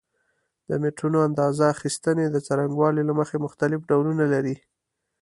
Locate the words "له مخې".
3.09-3.37